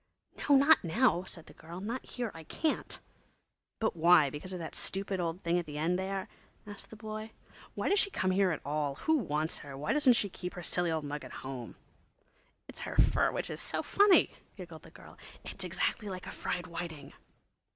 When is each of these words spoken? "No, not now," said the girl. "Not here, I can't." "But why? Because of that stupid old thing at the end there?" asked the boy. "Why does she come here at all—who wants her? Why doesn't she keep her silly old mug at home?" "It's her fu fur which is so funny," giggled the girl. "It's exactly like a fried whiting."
"No, 0.49 0.55
not 0.55 0.83
now," 0.83 1.25
said 1.25 1.45
the 1.45 1.53
girl. 1.53 1.79
"Not 1.79 2.03
here, 2.03 2.31
I 2.33 2.43
can't." 2.43 2.99
"But 3.79 3.95
why? 3.95 4.31
Because 4.31 4.51
of 4.51 4.57
that 4.57 4.73
stupid 4.73 5.19
old 5.19 5.43
thing 5.43 5.59
at 5.59 5.67
the 5.67 5.77
end 5.77 5.99
there?" 5.99 6.27
asked 6.65 6.89
the 6.89 6.95
boy. 6.95 7.33
"Why 7.75 7.87
does 7.87 7.99
she 7.99 8.09
come 8.09 8.31
here 8.31 8.49
at 8.49 8.65
all—who 8.65 9.13
wants 9.15 9.59
her? 9.59 9.77
Why 9.77 9.93
doesn't 9.93 10.13
she 10.13 10.27
keep 10.27 10.55
her 10.55 10.63
silly 10.63 10.89
old 10.89 11.05
mug 11.05 11.23
at 11.23 11.31
home?" 11.45 11.75
"It's 12.67 12.79
her 12.79 12.95
fu 12.95 13.03
fur 13.11 13.31
which 13.31 13.51
is 13.51 13.61
so 13.61 13.83
funny," 13.83 14.31
giggled 14.57 14.81
the 14.81 14.89
girl. 14.89 15.19
"It's 15.45 15.63
exactly 15.63 16.09
like 16.09 16.25
a 16.25 16.31
fried 16.31 16.65
whiting." 16.65 17.13